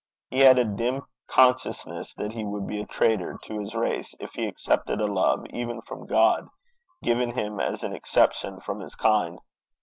He 0.31 0.39
had 0.39 0.57
a 0.57 0.65
dim 0.65 1.03
consciousness 1.27 2.11
that 2.15 2.31
he 2.33 2.43
would 2.43 2.65
be 2.65 2.81
a 2.81 2.87
traitor 2.87 3.37
to 3.43 3.59
his 3.59 3.75
race 3.75 4.15
if 4.19 4.31
he 4.33 4.47
accepted 4.47 4.99
a 4.99 5.05
love, 5.05 5.45
even 5.51 5.79
from 5.83 6.07
God, 6.07 6.49
given 7.03 7.29
him 7.37 7.59
as 7.59 7.83
an 7.83 7.93
exception 7.93 8.59
from 8.61 8.79
his 8.79 8.95
kind. 8.95 9.37